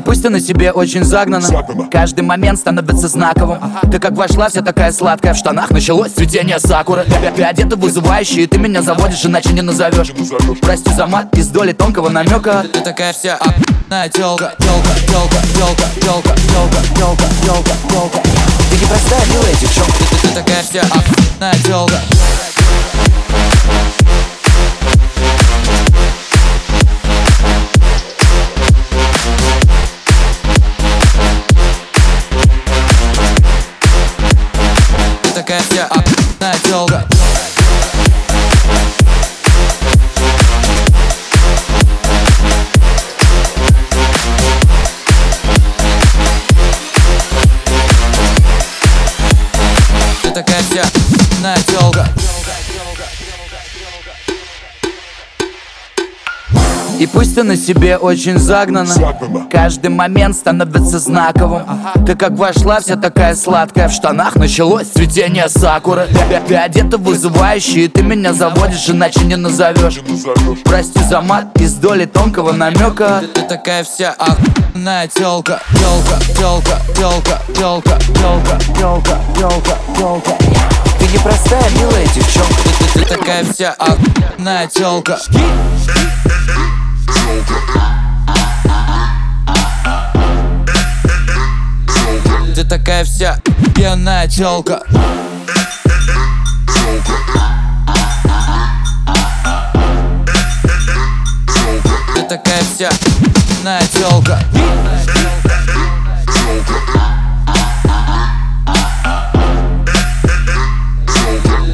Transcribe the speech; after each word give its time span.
пусть 0.00 0.22
ты 0.22 0.30
на 0.30 0.40
себе 0.40 0.72
очень 0.72 1.04
загнана 1.04 1.46
Каждый 1.90 2.22
момент 2.22 2.58
становится 2.58 3.08
знаковым. 3.08 3.58
Ты 3.90 3.98
как 3.98 4.12
вошла, 4.12 4.48
вся 4.48 4.62
такая 4.62 4.92
сладкая. 4.92 5.34
В 5.34 5.36
штанах 5.36 5.70
началось 5.70 6.12
цветение 6.12 6.58
сакуры. 6.58 7.04
Ты 7.36 7.42
одета 7.42 7.76
вызывающе, 7.76 8.42
и 8.42 8.46
ты 8.46 8.58
меня 8.58 8.82
заводишь 8.82 9.24
Иначе 9.24 9.52
не 9.52 9.62
назовешь. 9.62 10.12
Прости 10.60 10.92
за 10.92 11.06
мат, 11.06 11.36
из 11.36 11.48
доли 11.48 11.72
тонкого 11.72 12.08
намека. 12.08 12.64
Ты 12.72 12.80
такая 12.80 13.12
вся 13.12 13.36
охуенная 13.36 14.08
тёлка 14.08 14.54
Тёлка, 14.58 14.90
тёлка, 15.08 15.36
тёлка, 15.54 15.84
тёлка, 16.00 16.34
тёлка, 16.34 16.80
тёлка, 16.96 17.24
тёлка, 17.44 17.70
тёлка. 17.90 18.18
Ты 18.70 18.76
непростая, 18.76 19.26
милая 19.26 19.54
девчонка. 19.60 19.92
Ты, 20.22 20.28
такая 20.28 20.62
вся 20.62 20.80
охуенная 20.80 21.54
тёлка 21.64 22.49
Ты 35.50 35.56
такая 35.56 35.70
вся 35.70 35.84
охуенная 35.86 36.54
тёлка. 51.66 52.06
Ты 52.14 52.19
И 57.00 57.06
пусть 57.06 57.34
ты 57.34 57.44
на 57.44 57.56
себе 57.56 57.96
очень 57.96 58.38
загнана. 58.38 58.94
Каждый 59.50 59.88
момент 59.88 60.36
становится 60.36 60.98
знаковым. 60.98 61.62
Ты 62.04 62.14
как 62.14 62.32
вошла, 62.32 62.78
вся 62.80 62.96
такая 62.96 63.34
сладкая. 63.34 63.88
В 63.88 63.92
штанах 63.92 64.36
началось 64.36 64.88
цветение 64.88 65.48
сакуры. 65.48 66.08
Ты, 66.10 66.40
ты 66.46 66.56
одета 66.56 66.98
вызывающе, 66.98 67.86
и 67.86 67.88
ты 67.88 68.02
меня 68.02 68.34
заводишь 68.34 68.86
Иначе 68.90 69.24
не 69.24 69.36
назовешь. 69.36 69.98
Прости 70.62 71.00
за 71.08 71.22
мат, 71.22 71.58
из 71.58 71.72
доли 71.72 72.04
тонкого 72.04 72.52
намека. 72.52 73.22
Ты 73.32 73.42
такая 73.44 73.82
вся 73.82 74.14
охуенная 74.18 75.08
тёлка 75.08 75.62
Тёлка, 75.72 76.18
тёлка, 76.38 76.78
тёлка, 76.98 77.40
тёлка, 77.54 77.98
тёлка, 78.14 78.58
тёлка, 78.78 79.18
тёлка, 79.38 79.78
тёлка. 79.96 80.30
Ты 80.98 81.06
непростая, 81.06 81.64
милая 81.78 82.06
девчонка. 82.14 82.54
Ты, 82.62 82.98
ты, 82.98 83.00
ты 83.00 83.16
такая 83.16 83.44
вся 83.44 83.74
охуенная 83.78 84.66
тёлка 84.66 85.18
Ты 92.56 92.64
такая 92.64 93.04
вся 93.04 93.38
пьяная 93.74 94.26
тёлка 94.26 94.82
Ты 102.14 102.22
такая 102.28 102.62
вся 102.62 102.90
пьяная 102.90 103.82
тёлка 103.92 104.38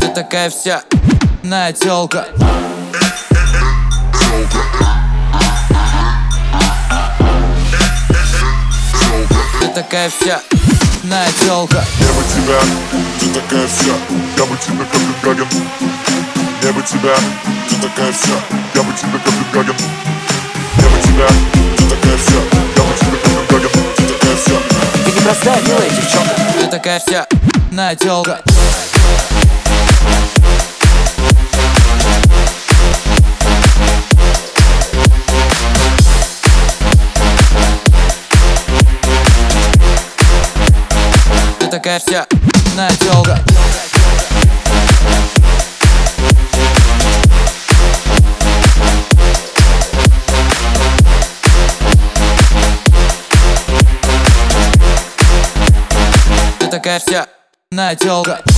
Ты 0.00 0.08
такая 0.08 0.50
вся 0.50 0.82
пьяная 1.42 1.72
тёлка 1.72 2.26
Ты 4.12 5.05
такая 9.76 10.08
вся 10.08 10.40
пьяная 11.02 11.28
тёлка 11.44 11.84
Не 12.00 12.06
бы 12.06 12.22
тебя, 12.32 12.58
ты 13.20 13.26
такая 13.28 13.68
вся. 13.68 13.92
Я 14.38 14.46
бы 14.46 14.56
тебя 14.56 14.86
как 14.90 15.02
Гаген 15.22 15.46
Не 16.62 16.72
бы 16.72 16.80
тебя, 16.80 17.14
ты 17.68 17.76
такая 17.82 18.10
вся. 18.10 18.36
Я 18.74 18.82
бы 18.82 18.92
тебя 18.94 19.20
как 19.22 19.34
Гаген 19.52 19.76
Не 20.78 20.88
бы 20.88 21.02
тебя, 21.02 21.28
ты 21.76 21.84
такая 21.90 22.16
вся. 22.16 22.40
Я 22.74 22.82
бы 22.84 22.94
тебя 22.98 23.18
как 23.22 23.50
Гаген 23.50 23.70
Ты 23.96 24.02
такая 24.14 24.36
вся. 24.36 24.56
Ты 25.04 25.20
непростая, 25.20 25.60
милая 25.60 25.90
девчонка. 25.90 26.34
Ты 26.58 26.66
такая 26.68 26.98
вся 26.98 27.26
пьяная 27.68 27.96
тёлка 27.96 28.40
такая 41.86 42.00
вся 42.00 42.26
тёлка 42.96 43.38
Ты 56.58 56.66
такая 56.66 56.98
вся 56.98 57.28
пьяная 57.70 57.94
тёлка 57.94 58.55